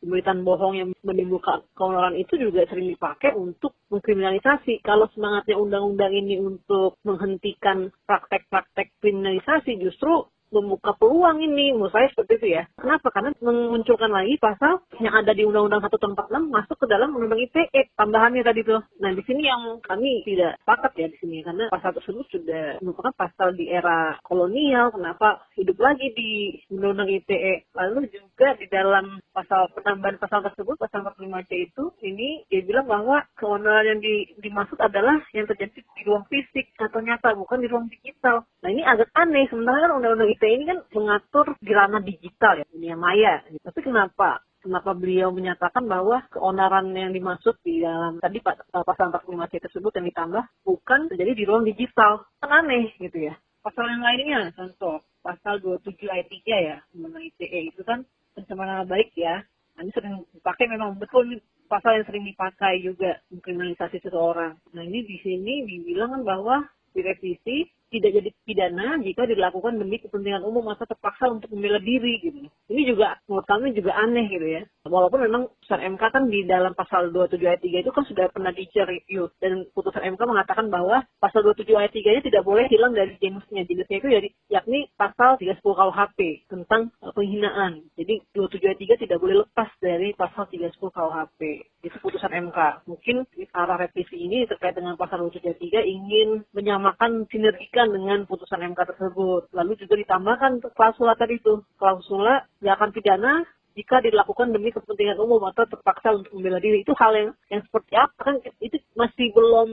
pemberitaan 0.01 0.41
bohong 0.41 0.75
yang 0.75 0.89
menimbulkan 1.05 1.63
keonaran 1.77 2.17
itu 2.17 2.35
juga 2.35 2.65
sering 2.67 2.91
dipakai 2.91 3.37
untuk 3.37 3.77
mengkriminalisasi. 3.93 4.81
Kalau 4.81 5.05
semangatnya 5.13 5.55
undang-undang 5.55 6.11
ini 6.11 6.41
untuk 6.41 6.97
menghentikan 7.05 7.93
praktek-praktek 8.09 8.97
kriminalisasi 8.99 9.77
justru 9.79 10.25
membuka 10.53 10.93
peluang 10.97 11.41
ini 11.41 11.73
menurut 11.73 11.93
saya 11.93 12.09
seperti 12.13 12.33
itu 12.41 12.47
ya. 12.57 12.63
Kenapa? 12.77 13.09
Karena 13.13 13.29
memunculkan 13.39 14.11
lagi 14.11 14.35
pasal 14.41 14.81
yang 14.99 15.13
ada 15.13 15.31
di 15.31 15.45
Undang-Undang 15.45 15.85
1 15.85 16.01
tahun 16.01 16.13
46 16.17 16.57
masuk 16.57 16.77
ke 16.81 16.87
dalam 16.89 17.09
Undang-Undang 17.13 17.45
ITE 17.45 17.81
tambahannya 17.95 18.43
tadi 18.43 18.61
tuh. 18.65 18.81
Nah 18.99 19.11
di 19.13 19.23
sini 19.23 19.47
yang 19.47 19.79
kami 19.81 20.25
tidak 20.27 20.59
sepakat 20.63 20.91
ya 20.97 21.07
di 21.09 21.17
sini 21.21 21.37
karena 21.45 21.69
pasal 21.69 21.95
tersebut 21.95 22.25
sudah 22.33 22.63
merupakan 22.83 23.13
pasal 23.15 23.55
di 23.55 23.69
era 23.69 24.17
kolonial. 24.25 24.91
Kenapa 24.91 25.47
hidup 25.55 25.77
lagi 25.79 26.11
di 26.13 26.59
Undang-Undang 26.73 27.09
ITE? 27.23 27.55
Lalu 27.77 28.11
juga 28.11 28.57
di 28.57 28.67
dalam 28.67 29.21
pasal 29.31 29.71
penambahan 29.77 30.19
pasal 30.19 30.43
tersebut 30.51 30.75
pasal 30.77 31.05
45C 31.07 31.51
itu 31.55 31.83
ini 32.03 32.43
dia 32.51 32.61
bilang 32.65 32.85
bahwa 32.85 33.23
keonaran 33.39 33.95
yang 33.95 33.99
di, 34.03 34.35
dimaksud 34.43 34.77
adalah 34.77 35.21
yang 35.31 35.47
terjadi 35.47 35.79
di 35.79 36.01
ruang 36.03 36.27
fisik 36.27 36.73
atau 36.77 36.99
nyata 36.99 37.33
bukan 37.37 37.63
di 37.63 37.67
ruang 37.71 37.87
digital. 37.87 38.43
Nah 38.61 38.69
ini 38.69 38.83
agak 38.83 39.09
aneh 39.15 39.47
sementara 39.47 39.83
kan 39.83 39.99
Undang-Undang 39.99 40.31
ITE 40.35 40.42
ini 40.47 40.63
kan 40.67 40.79
mengatur 40.91 41.45
di 41.59 41.71
digital 42.15 42.53
ya, 42.59 42.65
dunia 42.71 42.95
maya. 42.99 43.43
Tapi 43.63 43.79
kenapa 43.83 44.43
kenapa 44.63 44.95
beliau 44.95 45.27
menyatakan 45.35 45.83
bahwa 45.83 46.23
keonaran 46.31 46.95
yang 46.95 47.11
dimaksud 47.11 47.59
di 47.67 47.83
dalam 47.83 48.23
tadi 48.23 48.39
pasal 48.39 49.11
45C 49.11 49.59
tersebut 49.67 49.91
yang 49.99 50.07
ditambah 50.07 50.43
bukan 50.63 51.11
terjadi 51.11 51.31
di 51.35 51.43
ruang 51.43 51.67
digital. 51.67 52.23
Kan 52.39 52.51
aneh 52.63 52.95
gitu 52.97 53.27
ya. 53.27 53.35
Pasal 53.63 53.87
yang 53.91 54.03
lainnya, 54.03 54.51
contoh 54.55 55.03
pasal 55.23 55.59
27 55.63 56.11
ayat 56.11 56.27
3 56.27 56.67
ya, 56.67 56.77
mengenai 56.95 57.31
ITE 57.31 57.71
itu 57.71 57.81
kan 57.87 58.03
pencemaran 58.35 58.83
baik 58.83 59.15
ya. 59.15 59.39
Nah, 59.73 59.87
ini 59.87 59.91
sering 59.95 60.19
dipakai 60.35 60.67
memang 60.67 60.99
betul 60.99 61.39
pasal 61.73 61.97
yang 61.97 62.05
sering 62.05 62.25
dipakai 62.27 62.85
juga 62.85 63.17
mengkriminalisasi 63.33 63.97
seseorang. 64.05 64.53
Nah 64.77 64.83
ini 64.85 65.01
di 65.07 65.17
sini 65.25 65.65
dibilang 65.65 66.13
kan 66.13 66.21
bahwa 66.21 66.55
direvisi 66.93 67.65
tidak 67.93 68.11
jadi 68.17 68.29
pidana 68.41 68.97
jika 69.05 69.29
dilakukan 69.29 69.77
demi 69.77 70.01
kepentingan 70.01 70.41
umum 70.41 70.65
atau 70.73 70.89
terpaksa 70.89 71.29
untuk 71.29 71.53
membela 71.53 71.77
diri 71.77 72.17
gitu. 72.25 72.49
Ini 72.73 72.81
juga 72.89 73.21
menurut 73.29 73.45
kami 73.45 73.77
juga 73.77 73.93
aneh 73.93 74.25
gitu 74.33 74.47
ya. 74.49 74.65
Walaupun 74.83 75.21
memang 75.23 75.47
putusan 75.61 75.95
MK 75.95 76.03
kan 76.11 76.23
di 76.27 76.43
dalam 76.43 76.73
pasal 76.75 77.13
27 77.13 77.39
ayat 77.45 77.61
3 77.63 77.83
itu 77.87 77.91
kan 77.95 78.03
sudah 78.03 78.25
pernah 78.33 78.51
di 78.51 78.67
review 78.73 79.31
dan 79.39 79.63
putusan 79.71 80.03
MK 80.03 80.21
mengatakan 80.27 80.67
bahwa 80.67 81.05
pasal 81.21 81.45
27 81.45 81.71
ayat 81.77 81.93
3 81.93 82.03
nya 82.17 82.21
tidak 82.25 82.43
boleh 82.43 82.65
hilang 82.67 82.91
dari 82.91 83.15
jenisnya. 83.21 83.63
Jenisnya 83.63 83.97
itu 84.01 84.09
jadi 84.09 84.29
yakni 84.51 84.91
pasal 84.99 85.39
310 85.39 85.63
KUHP 85.63 86.19
tentang 86.51 86.91
penghinaan. 86.99 87.85
Jadi 87.95 88.25
27 88.35 88.59
ayat 88.67 88.79
3 88.81 89.03
tidak 89.07 89.17
boleh 89.21 89.35
lepas 89.47 89.69
dari 89.79 90.11
pasal 90.17 90.49
310 90.51 90.75
KUHP. 90.91 91.41
Itu 91.83 91.97
putusan 92.03 92.31
MK. 92.51 92.89
Mungkin 92.89 93.23
arah 93.53 93.77
revisi 93.79 94.19
ini 94.19 94.43
terkait 94.49 94.75
dengan 94.75 94.99
pasal 94.99 95.23
27 95.29 95.47
ayat 95.47 95.59
3 95.63 95.95
ingin 95.95 96.29
menyamakan 96.51 97.23
sinergika 97.31 97.82
dengan 97.89 98.19
putusan 98.29 98.63
MK 98.71 98.79
tersebut. 98.95 99.51
Lalu 99.51 99.73
juga 99.81 99.95
ditambahkan 99.99 100.63
klausula 100.77 101.17
tadi 101.17 101.41
itu, 101.41 101.59
klausula 101.75 102.45
tidak 102.59 102.73
akan 102.79 102.89
pidana 102.93 103.33
jika 103.73 104.05
dilakukan 104.05 104.53
demi 104.53 104.69
kepentingan 104.69 105.17
umum 105.17 105.41
atau 105.49 105.65
terpaksa 105.65 106.13
untuk 106.13 106.29
membela 106.37 106.61
diri 106.61 106.85
itu 106.85 106.93
hal 106.93 107.09
yang 107.17 107.29
yang 107.49 107.61
seperti 107.65 107.93
apa 107.97 108.19
kan 108.21 108.35
itu 108.61 108.77
masih 108.93 109.33
belum 109.33 109.69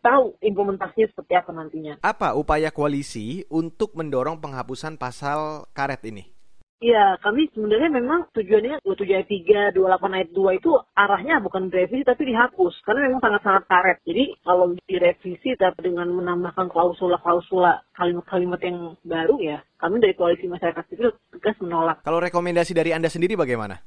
tahu 0.00 0.40
implementasinya 0.40 1.08
seperti 1.12 1.32
apa 1.36 1.50
nantinya. 1.52 1.94
Apa 2.00 2.32
upaya 2.32 2.72
koalisi 2.72 3.44
untuk 3.52 3.92
mendorong 3.92 4.40
penghapusan 4.40 4.96
pasal 4.96 5.68
karet 5.76 6.00
ini? 6.08 6.35
Ya, 6.76 7.16
kami 7.24 7.48
sebenarnya 7.56 7.88
memang 7.88 8.28
tujuannya 8.36 8.84
27 8.84 9.16
ayat 9.16 9.72
3, 9.72 9.80
28 9.80 10.12
ayat 10.12 10.30
2 10.36 10.60
itu 10.60 10.72
arahnya 10.92 11.40
bukan 11.40 11.72
direvisi 11.72 12.04
tapi 12.04 12.28
dihapus. 12.28 12.84
Karena 12.84 13.08
memang 13.08 13.24
sangat-sangat 13.24 13.64
karet. 13.64 13.98
Jadi 14.04 14.36
kalau 14.44 14.76
direvisi 14.84 15.56
tapi 15.56 15.88
dengan 15.88 16.12
menambahkan 16.12 16.68
klausula-klausula 16.68 17.80
kalimat-kalimat 17.96 18.60
yang 18.60 18.92
baru 19.08 19.40
ya, 19.40 19.58
kami 19.80 20.04
dari 20.04 20.12
koalisi 20.12 20.44
masyarakat 20.44 20.84
sipil 20.92 21.16
tegas 21.32 21.56
menolak. 21.64 22.04
Kalau 22.04 22.20
rekomendasi 22.20 22.76
dari 22.76 22.92
Anda 22.92 23.08
sendiri 23.08 23.40
bagaimana? 23.40 23.80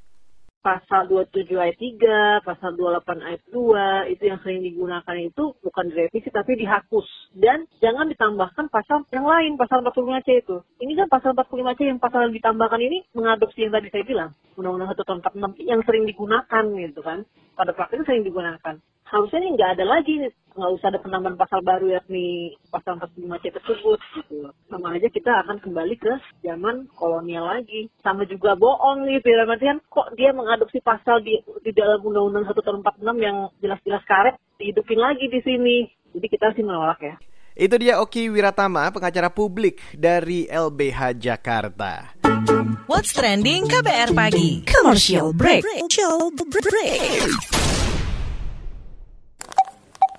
Pasal 0.60 1.08
27 1.08 1.56
ayat 1.56 1.78
3, 1.80 2.44
pasal 2.44 2.76
28 2.76 3.24
ayat 3.24 3.42
2, 3.52 4.14
itu 4.14 4.24
yang 4.28 4.40
sering 4.44 4.60
digunakan 4.60 5.16
itu 5.16 5.56
bukan 5.64 5.86
direvisi 5.88 6.28
tapi 6.30 6.60
dihapus. 6.60 7.08
Dan 7.32 7.64
jangan 7.80 8.12
ditambahkan 8.12 8.68
pasal 8.68 9.08
yang 9.16 9.26
lain, 9.28 9.56
pasal 9.56 9.80
45C 9.82 10.30
itu. 10.44 10.58
Ini 10.84 10.94
kan 11.00 11.08
pasal 11.08 11.32
45C 11.36 11.80
yang 11.88 12.00
pasal 12.00 12.28
yang 12.28 12.36
ditambahkan 12.36 12.82
ini 12.84 13.08
mengadopsi 13.16 13.64
yang 13.64 13.74
tadi 13.74 13.88
saya 13.92 14.04
bilang, 14.04 14.30
Undang-Undang 14.60 14.92
1 14.96 15.08
tahun 15.08 15.20
46 15.60 15.64
yang 15.64 15.82
sering 15.88 16.04
digunakan 16.04 16.64
gitu 16.68 17.02
kan. 17.02 17.20
Pada 17.56 17.72
praktiknya 17.76 18.08
sering 18.08 18.24
digunakan 18.24 18.76
harusnya 19.10 19.42
ini 19.42 19.50
nggak 19.58 19.72
ada 19.78 19.86
lagi 19.90 20.14
nggak 20.60 20.76
usah 20.76 20.88
ada 20.92 21.00
penambahan 21.00 21.40
pasal 21.40 21.64
baru 21.64 21.88
yakni 21.96 22.54
pasal 22.68 23.00
45C 23.00 23.56
tersebut 23.56 24.00
gitu 24.20 24.52
sama 24.68 24.94
aja 24.94 25.08
kita 25.08 25.32
akan 25.48 25.58
kembali 25.64 25.96
ke 25.96 26.14
zaman 26.44 26.92
kolonial 27.00 27.48
lagi 27.48 27.88
sama 28.04 28.28
juga 28.28 28.60
bohong 28.60 29.08
gitu 29.08 29.28
ya 29.32 29.48
artian 29.48 29.80
kok 29.88 30.12
dia 30.20 30.36
mengadopsi 30.36 30.84
pasal 30.84 31.24
di 31.24 31.40
di 31.64 31.72
dalam 31.72 32.04
undang-undang 32.04 32.46
1 32.46 32.54
tahun 32.54 32.84
46 32.84 33.26
yang 33.26 33.38
jelas-jelas 33.64 34.04
karet 34.04 34.36
dihidupin 34.60 35.00
lagi 35.00 35.26
di 35.32 35.40
sini 35.42 35.88
jadi 36.12 36.28
kita 36.28 36.48
sih 36.54 36.64
menolak 36.68 37.00
ya 37.00 37.16
itu 37.60 37.76
dia 37.76 38.00
Oki 38.00 38.32
Wiratama, 38.32 38.88
pengacara 38.88 39.28
publik 39.28 39.84
dari 39.92 40.48
LBH 40.48 41.20
Jakarta. 41.20 42.16
What's 42.88 43.12
trending 43.12 43.68
KBR 43.68 44.16
pagi? 44.16 44.64
Commercial 44.64 45.36
break. 45.36 45.68
Commercial 45.68 46.32
break. 46.32 47.79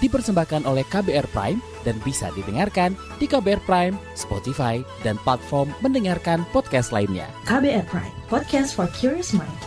Dipersembahkan 0.00 0.64
oleh 0.64 0.84
KBR 0.88 1.28
Prime 1.30 1.60
dan 1.84 2.00
bisa 2.00 2.32
didengarkan 2.32 2.96
di 3.20 3.28
KBR 3.28 3.60
Prime, 3.68 3.94
Spotify, 4.16 4.80
dan 5.04 5.20
platform 5.22 5.70
mendengarkan 5.84 6.44
podcast 6.50 6.90
lainnya. 6.90 7.28
KBR 7.44 7.84
Prime, 7.88 8.14
podcast 8.26 8.72
for 8.72 8.88
curious 8.96 9.36
mind. 9.36 9.60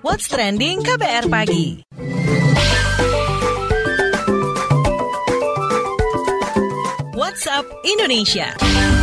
What's 0.00 0.30
trending 0.30 0.80
KBR 0.82 1.26
pagi? 1.26 1.82
WhatsApp 7.16 7.66
Indonesia. 7.84 8.95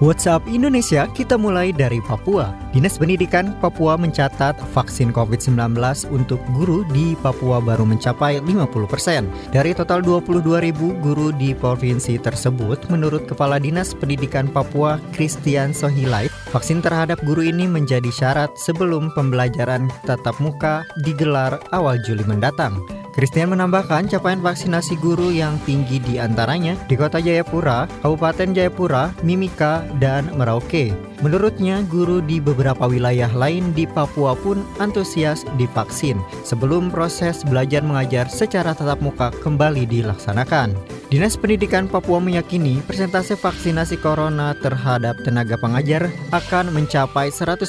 WhatsApp 0.00 0.48
Indonesia 0.48 1.04
kita 1.12 1.36
mulai 1.36 1.76
dari 1.76 2.00
Papua. 2.00 2.56
Dinas 2.72 2.96
Pendidikan 2.96 3.52
Papua 3.60 4.00
mencatat 4.00 4.56
vaksin 4.72 5.12
COVID-19 5.12 5.76
untuk 6.08 6.40
guru 6.56 6.88
di 6.88 7.12
Papua 7.20 7.60
baru 7.60 7.84
mencapai 7.84 8.40
50%. 8.40 9.52
Dari 9.52 9.76
total 9.76 10.00
22 10.00 10.64
ribu 10.64 10.96
guru 11.04 11.36
di 11.36 11.52
provinsi 11.52 12.16
tersebut, 12.16 12.88
menurut 12.88 13.28
Kepala 13.28 13.60
Dinas 13.60 13.92
Pendidikan 13.92 14.48
Papua 14.48 14.96
Christian 15.12 15.76
Sohilait, 15.76 16.32
vaksin 16.48 16.80
terhadap 16.80 17.20
guru 17.28 17.44
ini 17.44 17.68
menjadi 17.68 18.08
syarat 18.08 18.56
sebelum 18.56 19.12
pembelajaran 19.12 19.92
tatap 20.08 20.40
muka 20.40 20.80
digelar 21.04 21.60
awal 21.76 22.00
Juli 22.08 22.24
mendatang. 22.24 22.99
Christian 23.20 23.52
menambahkan 23.52 24.08
capaian 24.08 24.40
vaksinasi 24.40 24.96
guru 24.96 25.28
yang 25.28 25.60
tinggi 25.68 26.00
di 26.00 26.16
antaranya 26.16 26.72
di 26.88 26.96
Kota 26.96 27.20
Jayapura, 27.20 27.84
Kabupaten 28.00 28.56
Jayapura, 28.56 29.12
Mimika, 29.20 29.84
dan 30.00 30.32
Merauke. 30.40 30.96
Menurutnya, 31.20 31.84
guru 31.84 32.24
di 32.24 32.40
beberapa 32.40 32.88
wilayah 32.88 33.28
lain 33.36 33.76
di 33.76 33.84
Papua 33.84 34.32
pun 34.32 34.64
antusias 34.80 35.44
divaksin 35.60 36.16
sebelum 36.48 36.88
proses 36.88 37.44
belajar 37.44 37.84
mengajar 37.84 38.24
secara 38.24 38.72
tatap 38.72 39.04
muka 39.04 39.28
kembali 39.44 39.84
dilaksanakan. 39.84 40.72
Dinas 41.12 41.36
Pendidikan 41.36 41.92
Papua 41.92 42.24
meyakini 42.24 42.80
persentase 42.88 43.36
vaksinasi 43.36 44.00
corona 44.00 44.56
terhadap 44.64 45.20
tenaga 45.28 45.60
pengajar 45.60 46.08
akan 46.32 46.72
mencapai 46.72 47.28
100% 47.28 47.68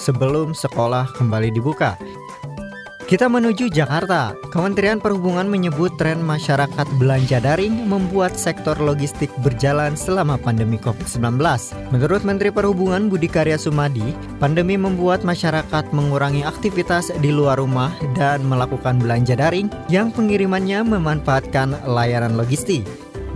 sebelum 0.00 0.56
sekolah 0.56 1.12
kembali 1.12 1.52
dibuka. 1.52 2.00
Kita 3.08 3.24
menuju 3.24 3.72
Jakarta. 3.72 4.36
Kementerian 4.52 5.00
Perhubungan 5.00 5.48
menyebut 5.48 5.96
tren 5.96 6.20
masyarakat 6.20 6.84
belanja 7.00 7.40
daring 7.40 7.88
membuat 7.88 8.36
sektor 8.36 8.76
logistik 8.76 9.32
berjalan 9.40 9.96
selama 9.96 10.36
pandemi 10.36 10.76
COVID-19. 10.76 11.40
Menurut 11.88 12.20
Menteri 12.20 12.52
Perhubungan 12.52 13.08
Budi 13.08 13.24
Karya 13.24 13.56
Sumadi, 13.56 14.12
pandemi 14.36 14.76
membuat 14.76 15.24
masyarakat 15.24 15.88
mengurangi 15.88 16.44
aktivitas 16.44 17.08
di 17.24 17.32
luar 17.32 17.56
rumah 17.56 17.96
dan 18.12 18.44
melakukan 18.44 19.00
belanja 19.00 19.40
daring 19.40 19.72
yang 19.88 20.12
pengirimannya 20.12 20.84
memanfaatkan 20.84 21.88
layanan 21.88 22.36
logistik. 22.36 22.84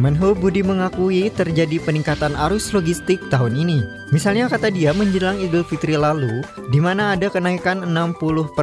Menhub 0.01 0.41
Budi 0.41 0.65
mengakui 0.65 1.29
terjadi 1.29 1.77
peningkatan 1.77 2.33
arus 2.49 2.73
logistik 2.73 3.21
tahun 3.29 3.61
ini. 3.61 3.85
Misalnya 4.09 4.49
kata 4.49 4.73
dia 4.73 4.97
menjelang 4.97 5.37
Idul 5.37 5.69
Fitri 5.69 6.01
lalu, 6.01 6.41
di 6.73 6.81
mana 6.81 7.13
ada 7.13 7.29
kenaikan 7.29 7.85
60% 7.85 8.57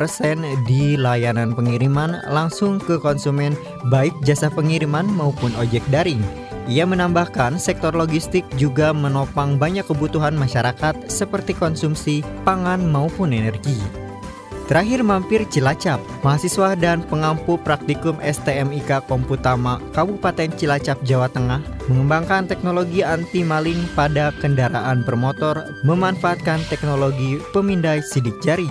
di 0.66 0.98
layanan 0.98 1.54
pengiriman 1.54 2.26
langsung 2.34 2.82
ke 2.82 2.98
konsumen 2.98 3.54
baik 3.94 4.14
jasa 4.26 4.50
pengiriman 4.50 5.06
maupun 5.06 5.54
ojek 5.62 5.86
daring. 5.94 6.22
Ia 6.70 6.86
menambahkan 6.86 7.58
sektor 7.62 7.94
logistik 7.94 8.46
juga 8.58 8.94
menopang 8.94 9.58
banyak 9.58 9.86
kebutuhan 9.86 10.38
masyarakat 10.38 11.10
seperti 11.10 11.54
konsumsi 11.58 12.22
pangan 12.46 12.82
maupun 12.90 13.34
energi. 13.34 14.09
Terakhir 14.70 15.02
mampir 15.02 15.42
Cilacap, 15.50 15.98
mahasiswa 16.22 16.78
dan 16.78 17.02
pengampu 17.02 17.58
praktikum 17.58 18.22
STMIK 18.22 19.02
Komputama 19.10 19.82
Kabupaten 19.98 20.54
Cilacap, 20.54 21.02
Jawa 21.02 21.26
Tengah 21.26 21.58
mengembangkan 21.90 22.46
teknologi 22.46 23.02
anti 23.02 23.42
maling 23.42 23.82
pada 23.98 24.30
kendaraan 24.38 25.02
bermotor 25.02 25.58
memanfaatkan 25.82 26.62
teknologi 26.70 27.42
pemindai 27.50 28.06
sidik 28.06 28.38
jari. 28.46 28.70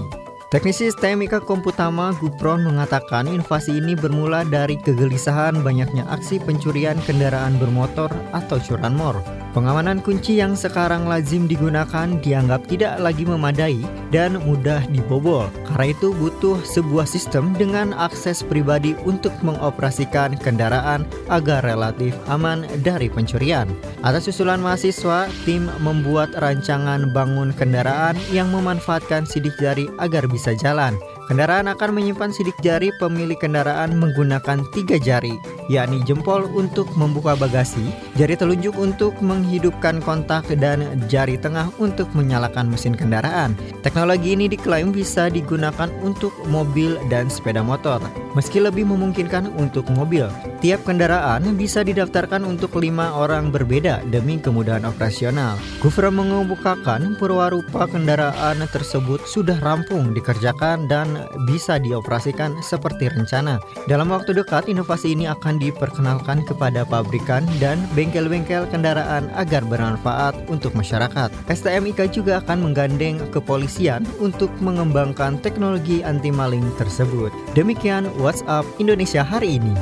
Teknisi 0.54 0.86
STMIK 0.94 1.42
Komputama 1.42 2.14
Gupron 2.22 2.62
mengatakan 2.62 3.26
inovasi 3.26 3.82
ini 3.82 3.98
bermula 3.98 4.46
dari 4.46 4.78
kegelisahan 4.78 5.66
banyaknya 5.66 6.06
aksi 6.14 6.38
pencurian 6.38 7.02
kendaraan 7.10 7.58
bermotor 7.58 8.14
atau 8.30 8.62
curanmor. 8.62 9.18
Pengamanan 9.56 10.04
kunci 10.04 10.36
yang 10.36 10.52
sekarang 10.52 11.08
lazim 11.08 11.48
digunakan 11.48 12.20
dianggap 12.20 12.68
tidak 12.68 13.00
lagi 13.00 13.24
memadai 13.24 13.80
dan 14.12 14.36
mudah 14.44 14.84
dibobol. 14.92 15.48
Karena 15.64 15.96
itu 15.96 16.12
butuh 16.12 16.60
sebuah 16.68 17.08
sistem 17.08 17.56
dengan 17.56 17.96
akses 17.96 18.44
pribadi 18.44 18.92
untuk 19.08 19.32
mengoperasikan 19.40 20.36
kendaraan 20.36 21.08
agar 21.32 21.64
relatif 21.64 22.12
aman 22.28 22.68
dari 22.84 23.08
pencurian. 23.08 23.66
Atas 24.04 24.28
usulan 24.28 24.60
mahasiswa, 24.60 25.32
tim 25.48 25.72
membuat 25.80 26.36
rancangan 26.36 27.08
bangun 27.16 27.56
kendaraan 27.56 28.20
yang 28.28 28.52
memanfaatkan 28.52 29.24
sidik 29.24 29.56
jari 29.56 29.88
agar 29.96 30.28
bisa 30.28 30.52
jalan. 30.60 30.92
Kendaraan 31.28 31.68
akan 31.68 31.92
menyimpan 31.92 32.32
sidik 32.32 32.56
jari 32.64 32.88
pemilik 32.96 33.36
kendaraan 33.36 34.00
menggunakan 34.00 34.64
tiga 34.72 34.96
jari, 34.96 35.36
yakni 35.68 36.00
jempol 36.08 36.48
untuk 36.56 36.88
membuka 36.96 37.36
bagasi, 37.36 37.84
jari 38.16 38.32
telunjuk 38.32 38.72
untuk 38.80 39.12
menghidupkan 39.20 40.00
kontak, 40.00 40.48
dan 40.56 40.88
jari 41.04 41.36
tengah 41.36 41.68
untuk 41.76 42.08
menyalakan 42.16 42.72
mesin 42.72 42.96
kendaraan. 42.96 43.52
Teknologi 43.84 44.32
ini 44.32 44.48
diklaim 44.48 44.88
bisa 44.88 45.28
digunakan 45.28 45.92
untuk 46.00 46.32
mobil 46.48 46.96
dan 47.12 47.28
sepeda 47.28 47.60
motor, 47.60 48.00
meski 48.32 48.64
lebih 48.64 48.88
memungkinkan 48.88 49.52
untuk 49.60 49.84
mobil. 49.92 50.32
Tiap 50.64 50.88
kendaraan 50.88 51.44
bisa 51.60 51.84
didaftarkan 51.84 52.40
untuk 52.48 52.80
lima 52.80 53.12
orang 53.12 53.52
berbeda 53.52 54.00
demi 54.08 54.40
kemudahan 54.40 54.88
operasional. 54.88 55.60
Gufra 55.84 56.08
mengemukakan 56.08 57.20
perwarupa 57.20 57.84
kendaraan 57.84 58.64
tersebut 58.72 59.28
sudah 59.28 59.60
rampung 59.60 60.16
dikerjakan 60.16 60.88
dan 60.88 61.17
bisa 61.48 61.76
dioperasikan 61.80 62.58
seperti 62.64 63.10
rencana. 63.12 63.60
Dalam 63.86 64.10
waktu 64.10 64.36
dekat, 64.36 64.66
inovasi 64.70 65.14
ini 65.14 65.28
akan 65.30 65.60
diperkenalkan 65.60 66.44
kepada 66.46 66.84
pabrikan 66.84 67.46
dan 67.62 67.80
bengkel-bengkel 67.92 68.66
kendaraan 68.70 69.30
agar 69.34 69.62
bermanfaat 69.66 70.34
untuk 70.48 70.74
masyarakat. 70.74 71.30
STMIK 71.48 72.10
juga 72.12 72.40
akan 72.42 72.70
menggandeng 72.70 73.22
kepolisian 73.30 74.06
untuk 74.22 74.50
mengembangkan 74.58 75.40
teknologi 75.40 76.00
anti 76.02 76.32
maling 76.32 76.64
tersebut. 76.80 77.30
Demikian 77.52 78.08
WhatsApp 78.18 78.66
Indonesia 78.80 79.20
hari 79.22 79.60
ini. 79.60 79.74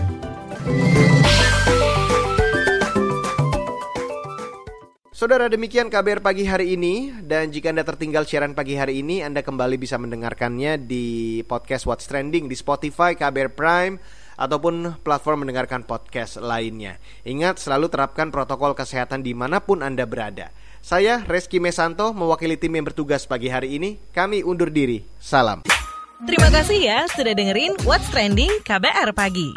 Saudara 5.16 5.48
demikian 5.48 5.88
KBR 5.88 6.20
pagi 6.20 6.44
hari 6.44 6.76
ini 6.76 7.08
dan 7.24 7.48
jika 7.48 7.72
Anda 7.72 7.88
tertinggal 7.88 8.28
siaran 8.28 8.52
pagi 8.52 8.76
hari 8.76 9.00
ini 9.00 9.24
Anda 9.24 9.40
kembali 9.40 9.80
bisa 9.80 9.96
mendengarkannya 9.96 10.76
di 10.84 11.40
podcast 11.48 11.88
What's 11.88 12.04
Trending 12.04 12.52
di 12.52 12.52
Spotify, 12.52 13.16
KBR 13.16 13.56
Prime 13.56 13.96
ataupun 14.36 15.00
platform 15.00 15.48
mendengarkan 15.48 15.88
podcast 15.88 16.36
lainnya. 16.36 17.00
Ingat 17.24 17.56
selalu 17.56 17.88
terapkan 17.88 18.28
protokol 18.28 18.76
kesehatan 18.76 19.24
di 19.24 19.32
mana 19.32 19.64
pun 19.64 19.80
Anda 19.80 20.04
berada. 20.04 20.52
Saya 20.84 21.24
Reski 21.24 21.64
Mesanto 21.64 22.12
mewakili 22.12 22.60
tim 22.60 22.76
yang 22.76 22.84
bertugas 22.84 23.24
pagi 23.24 23.48
hari 23.48 23.80
ini. 23.80 23.96
Kami 24.12 24.44
undur 24.44 24.68
diri. 24.68 25.00
Salam. 25.16 25.64
Terima 26.28 26.52
kasih 26.52 26.76
ya 26.76 27.08
sudah 27.08 27.32
dengerin 27.32 27.72
What's 27.88 28.12
Trending 28.12 28.52
KBR 28.68 29.16
pagi. 29.16 29.56